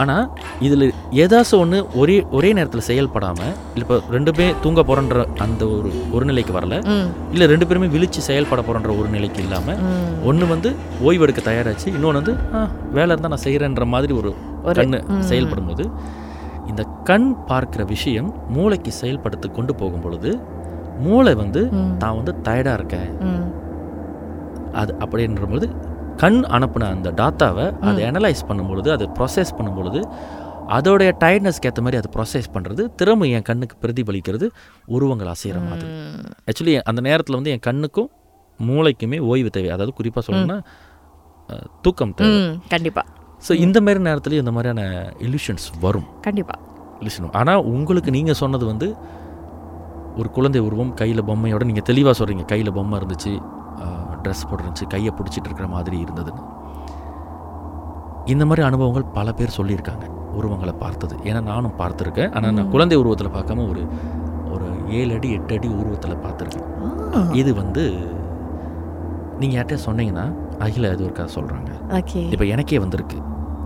[0.02, 0.24] ஆனால்
[0.60, 0.84] இதில்
[1.22, 6.76] ஏதாச்சும் ஒன்று ஒரே ஒரே நேரத்தில் செயல்படாமல் இப்போ ரெண்டுமே தூங்க போகிறன்ற அந்த ஒரு ஒரு நிலைக்கு வரல
[7.32, 9.80] இல்லை ரெண்டு பேருமே விழிச்சு செயல்பட போகிறன்ற ஒரு நிலைக்கு இல்லாமல்
[10.24, 10.70] ஒன்று வந்து
[11.04, 12.34] ஓய்வெடுக்க தயாராச்சு இன்னொன்று வந்து
[12.96, 14.32] வேலை இருந்தால் நான் செய்கிறேன்ற மாதிரி ஒரு
[14.80, 15.00] கண்ணு.
[15.28, 15.86] செயல்படும் போது
[16.70, 20.30] இந்த கண் பார்க்கிற விஷயம் மூளைக்கு செயல்படுத்த கொண்டு போகும் பொழுது
[21.06, 21.60] மூளை வந்து.
[22.02, 23.10] தான் வந்து டயர்டாக இருக்கேன்
[24.80, 25.66] அது அப்படின்ற பொழுது
[26.22, 30.00] கண் அனுப்புன அந்த டாட்டாவை அதை அனலைஸ் பண்ணும்பொழுது அதை ப்ராசஸ் பண்ணும்பொழுது
[30.76, 34.46] அதோடைய டயர்ட்னஸ்க்கு ஏற்ற மாதிரி அதை ப்ராசஸ் பண்ணுறது திரும்ப என் கண்ணுக்கு பிரதிபலிக்கிறது
[34.96, 35.88] உருவங்கள் அசைகிற மாதிரி.
[36.48, 38.08] ஆக்சுவலி அந்த நேரத்தில் வந்து என் கண்ணுக்கும்
[38.60, 39.70] மூளைக்குமே ஓய்வு தேவை.
[39.76, 40.58] அதாவது குறிப்பாக சொல்லணும்னா
[41.84, 42.38] தூக்கம் தேவை.
[42.38, 43.02] ம் கண்டிப்பா.
[43.46, 44.82] ஸோ இந்த மாதிரி நேரத்துலையும் இந்த மாதிரியான
[45.24, 46.08] illusions வரும்.
[46.26, 46.54] கண்டிப்பா.
[47.00, 48.86] Illusion ஆனால் உங்களுக்கு நீங்கள் சொன்னது வந்து
[50.20, 53.32] ஒரு குழந்தை உருவம் கையில் பொம்மையோட நீங்கள் தெளிவாக சொல்கிறீங்க கையில் பொம்மை இருந்துச்சு
[54.24, 56.44] ட்ரெஸ் போட்டுருந்துச்சு கையை பிடிச்சிட்டு இருக்கிற மாதிரி இருந்ததுன்னு.
[58.32, 60.06] இந்த மாதிரி அனுபவங்கள் பல பேர் சொல்லியிருக்காங்க
[60.38, 61.14] உருவங்களை பார்த்தது.
[61.28, 62.30] ஏன்னா நானும் பார்த்துருக்கேன்.
[62.36, 63.82] ஆனால் நான் குழந்தை உருவத்தில் பார்க்காம ஒரு
[64.54, 64.66] ஒரு
[65.00, 66.70] ஏழு அடி எட்டு அடி உருவத்தில் பார்த்துருக்கேன்.
[67.42, 67.84] இது வந்து
[69.40, 70.26] நீங்கள் யார்கிட்ட சொன்னீங்கன்னா
[70.64, 71.70] அகில இது ஒரு கதை சொல்கிறாங்க
[72.34, 73.18] இப்போ எனக்கே வந்திருக்கு.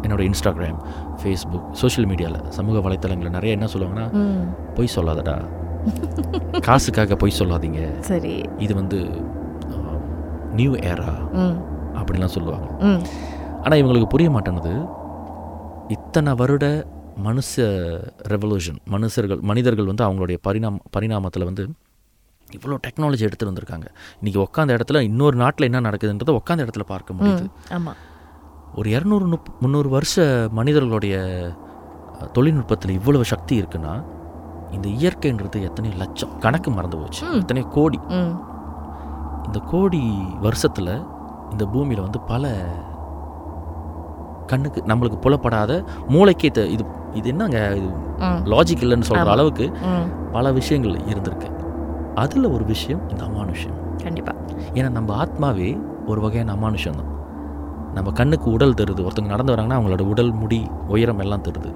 [0.05, 0.79] என்னோட இன்ஸ்டாகிராம்
[1.21, 4.07] ஃபேஸ்புக் சோஷியல் மீடியாவில் சமூக வலைத்தளங்களில் நிறைய என்ன சொல்லுவாங்கன்னா
[4.77, 5.37] பொய் சொல்லாதடா.
[6.69, 7.83] காசுக்காக பொய் சொல்லாதீங்க.
[8.11, 8.35] சரி.
[8.67, 9.01] இது வந்து
[10.59, 11.13] நியூ ஏரா
[11.99, 12.69] அப்படிலாம் சொல்லுவாங்க.
[13.63, 14.75] ஆனால் இவங்களுக்கு புரிய மாட்டேனுது
[15.97, 16.65] இத்தனை வருட
[17.27, 17.53] மனுஷ
[18.33, 21.63] ரெவல்யூஷன் மனுஷர்கள் மனிதர்கள் வந்து அவங்களுடைய பரிணாம பரிணாமத்தில் வந்து
[22.57, 23.87] இவ்வளோ டெக்னாலஜி எடுத்துகிட்டு வந்திருக்காங்க.
[24.19, 27.47] இன்றைக்கி உட்காந்த இடத்துல இன்னொரு நாட்டில் என்ன நடக்குதுன்றதை உட்காந்த இடத்துல பார்க்க முடியுது.
[27.77, 27.93] ஆமா.
[28.75, 31.17] ஒரு இரநூறு முப் முந்நூறு வருஷ மனிதர்களுடைய
[32.33, 34.05] தொழில்நுட்பத்தில் இவ்வளவு சக்தி இருக்குன்னா
[34.71, 37.27] இந்த இயற்கைன்றது எத்தனை லட்சம் கணக்கு மறந்து போச்சு.
[37.27, 37.39] ம்.
[37.41, 37.99] எத்தனை கோடி.
[39.47, 40.03] இந்த கோடி
[40.41, 41.03] வருஷத்தில்
[41.51, 42.55] இந்த பூமியில் வந்து பல
[44.47, 47.89] கண்ணுக்கு நம்மளுக்கு புலப்படாத மூளைக்கே இது இது என்னங்க இது?
[48.45, 49.31] லாஜிக் இல்லைன்னு சொல்கிற.
[49.31, 49.73] அளவுக்கு
[50.33, 51.49] பல விஷயங்கள் இருந்திருக்கு.
[52.15, 53.97] அதில் ஒரு விஷயம் இந்த அமானுஷ்யம்.
[54.03, 54.39] கண்டிப்பாக
[54.73, 57.17] ஏன்னா நம்ம ஆத்மாவே ஒரு வகையான அமானுஷம் தான்.
[57.99, 59.01] நம்ம கண்ணுக்கு உடல் தருது.
[59.07, 60.61] ஒருத்தவங்க நடந்து வராங்கன்னா அவங்களோட உடல் முடி
[60.95, 61.71] உயரம் எல்லாம் தருது.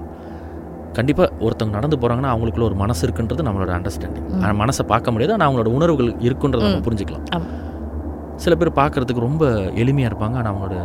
[0.97, 4.27] கண்டிப்பாக ஒருத்தவங்க நடந்து போகிறாங்கன்னா அவங்களுக்குள்ள ஒரு மனசு இருக்குன்றது நம்மளோட அண்டர்ஸ்டாண்டிங்.
[4.41, 6.83] ஆனால் மனசை பார்க்க முடியாது ஆனால் அவங்களோட உணர்வுகள் இருக்குன்றதை நம்ம.
[6.87, 7.25] புரிஞ்சுக்கலாம்.
[8.43, 9.45] சில பேர் பார்க்கறதுக்கு ரொம்ப
[9.81, 10.77] எளிமையாக இருப்பாங்க ஆனால் அவங்களோட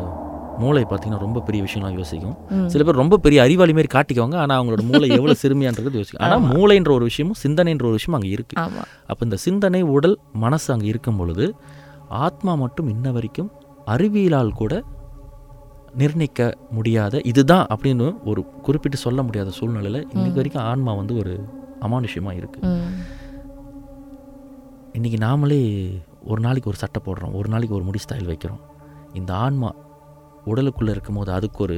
[0.62, 2.36] மூளை பார்த்தீங்கன்னா ரொம்ப பெரிய விஷயம்லாம் யோசிக்கும்.
[2.72, 6.22] சில பேர் ரொம்ப பெரிய அறிவாளி மாதிரி காட்டிக்குவாங்க ஆனால் அவங்களோட மூளை எவ்வளோ சிறுமியான்றது யோசிக்கும்.
[6.26, 6.46] ஆனால்.
[6.52, 11.18] மூளைன்ற ஒரு விஷயமும் சிந்தனைன்ற ஒரு விஷயம் அங்கே இருக்குது அப்போ இந்த சிந்தனை உடல் மனசு அங்கே இருக்கும்
[11.20, 11.46] பொழுது
[12.26, 13.50] ஆத்மா மட்டும் இன்ன வரைக்கும்
[13.94, 14.72] அறிவியலால் கூட
[15.98, 21.32] நிர்ணயிக்க முடியாத இதுதான் அப்படின்னு ஒரு குறிப்பிட்டு சொல்ல முடியாத சூழ்நிலையில் இன்னைக்கு வரைக்கும் ஆன்மா வந்து ஒரு
[21.82, 22.92] அமானுஷ்யமாக இருக்குது ம்.
[24.94, 25.60] இன்றைக்கி நாமளே
[26.24, 28.60] ஒரு நாளைக்கு ஒரு சட்டை போடுறோம் ஒரு நாளைக்கு ஒரு முடி ஸ்டைல் வைக்கிறோம்.
[29.14, 29.68] இந்த ஆன்மா
[30.46, 31.76] உடலுக்குள்ளே இருக்கும்போது அதுக்கு ஒரு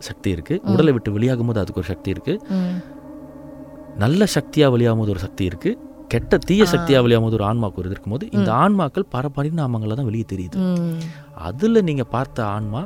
[0.00, 2.76] சக்தி இருக்குது உடலை விட்டு வெளியாகும் போது அதுக்கு ஒரு சக்தி இருக்குது ம்.
[3.96, 5.78] நல்ல சக்தியாக வெளியாகும் போது ஒரு சக்தி இருக்குது
[6.10, 10.08] கெட்ட தீய சக்தியாக வெளியாகும் போது ஒரு ஆன்மாக்கு ஒரு இது இருக்கும்போது இந்த ஆன்மாக்கள் பர பரிணாமங்களில் தான்
[10.10, 10.58] வெளியே தெரியுது.
[11.46, 12.82] அதில் நீங்கள் பார்த்த ஆன்மா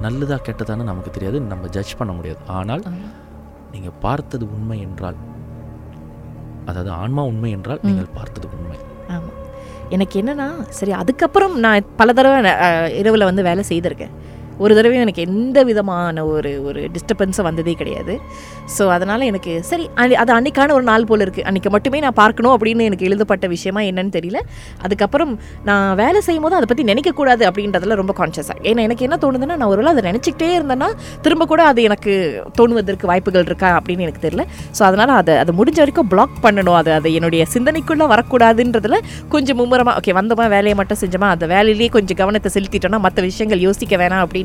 [0.00, 1.38] நல்லதா கெட்டதான்னு நமக்கு தெரியாது.
[1.52, 2.40] நம்ம ஜட்ஜ் பண்ண முடியாது.
[2.58, 2.84] ஆனால்.
[3.74, 5.18] நீங்கள் பார்த்தது உண்மை என்றால்
[6.70, 8.78] அதாவது ஆன்மா உண்மை என்றால் நீங்கள் பார்த்தது உண்மை.
[9.14, 9.40] ஆமாம்
[9.94, 10.46] எனக்கு என்னன்னா
[10.78, 12.38] சரி அதுக்கப்புறம் நான் பல தடவை
[13.00, 14.14] இரவில் வந்து வேலை செய்திருக்கேன்.
[14.58, 18.20] ஒரு தடவையும் எனக்கு எந்த விதமான ஒரு ஒரு டிஸ்டர்பன்ஸும் வந்ததே கிடையாது.
[18.78, 22.58] ஸோ அதனால் எனக்கு சரி அன்னி- அது அன்னைக்கான ஒரு நாள் போல் இருக்குது அன்றைக்கி மட்டுமே நான் பார்க்கணும்
[22.58, 24.36] அப்படின்னு எனக்கு எழுதப்பட்ட விஷயமா என்னன்னு தெரியல.
[24.82, 29.56] அதுக்கப்புறம் நான் வேலை செய்யும் போது அதை பற்றி நினைக்கக்கூடாது அப்படின்றதுல ரொம்ப கான்ஷியஸாக ஏன்னா எனக்கு என்ன தோணுதுன்னா
[29.56, 30.90] நான் ஒருவேளை அதை நினச்சிக்கிட்டே இருந்தேன்னா
[31.22, 34.44] திரும்ப கூட அது எனக்கு தோணுவதற்கு வாய்ப்புகள் இருக்கா அப்படின்னு எனக்கு தெரியல.
[34.78, 36.74] ஸோ அதனால் அதை அதை முடிஞ்ச வரைக்கும் பிளாக் பண்ணணும்.
[36.74, 42.16] அது அது என்னுடைய சிந்தனைக்குள்ளே வரக்கூடாதுன்றதில் கொஞ்சம் மும்முரமாக ஓகே வந்தோமா வேலையை மட்டும் செஞ்சோமா அந்த வேலையிலேயே கொஞ்சம்
[42.16, 44.43] கவனத்தை செலுத்திட்டோம்னா மற்ற விஷயங்கள் யோசிக்க வேணாம் அப்படின்னு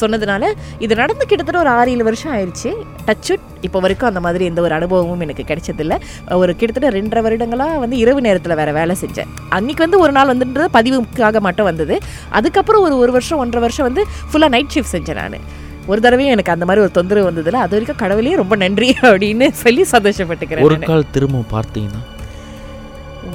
[0.00, 2.72] சொன்னதுனால இது நடந்து கிட்டத்தட்ட ஒரு ஆறு ஏழு வருஷம் ஆயிடுச்சு.
[3.06, 5.96] டச் இப்போ வரைக்கும் அந்த மாதிரி எந்த ஒரு அனுபவமும் எனக்கு கிடைச்சதில்ல.
[6.42, 9.30] ஒரு கிட்டத்தட்ட ரெண்டரை வருடங்களாக வந்து இரவு நேரத்தில் வேற வேலை செஞ்சேன்.
[9.48, 11.98] அன்னைக்கு வந்து ஒரு நாள் வந்துன்றது பதிவுக்காக மட்டும் வந்தது.
[12.28, 15.58] அதுக்கப்புறம் ஒரு ஒரு வருஷம் ஒன்றரை வருஷம் வந்து ஃபுல்லாக நைட் ஷிஃப்ட் செஞ்சேன் நான்.
[15.86, 17.60] ஒரு தடவையும் எனக்கு அந்த மாதிரி ஒரு தொந்தரவு வந்ததில்ல.
[17.66, 20.78] அது வரைக்கும் கடவுளே ரொம்ப நன்றி அப்படின்னு சொல்லி சந்தோஷப்பட்டுக்கிறேன் ஒரு.
[20.92, 22.02] கால் திரும்பவும் பார்த்தீங்கன்னா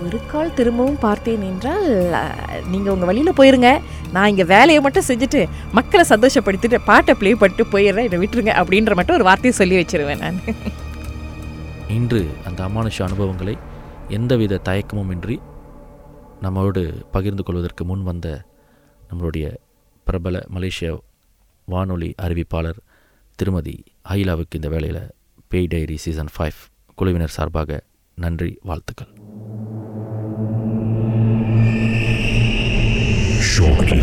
[0.03, 1.87] ஒரு கால் திரும்பவும் பார்த்தேன் என்றால்
[2.71, 3.69] நீங்கள் உங்கள் வழியில் போயிருங்க.
[4.15, 5.41] நான் இங்கே வேலையை மட்டும் செஞ்சுட்டு
[5.77, 8.07] மக்களை சந்தோஷப்படுத்திட்டு பாட்டை ப்ளே பண்ணிட்டு போயிடுறேன்.
[8.07, 10.39] என்னை விட்டுருங்க அப்படின்ற மட்டும் ஒரு வார்த்தையை சொல்லி வச்சிருவேன் நான்.
[11.97, 13.55] இன்று அந்த அமானுஷ அனுபவங்களை
[14.17, 15.37] எந்தவித தயக்கமும் இன்றி
[16.45, 16.81] நம்மோடு
[17.15, 18.27] பகிர்ந்து கொள்வதற்கு முன் வந்த
[19.09, 19.45] நம்மளுடைய
[20.07, 20.89] பிரபல மலேசிய
[21.67, 22.79] வானொலி அறிவிப்பாளர்
[23.39, 23.75] திருமதி
[24.13, 25.03] அகிலாவுக்கு இந்த வேளையில்
[25.51, 26.59] பேய் டைரி சீசன் ஃபைவ்
[26.97, 27.79] குழுவினர் சார்பாக
[28.17, 29.11] நன்றி வாழ்த்துக்கள்.
[33.55, 33.95] ショッキ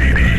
[0.00, 0.37] イビー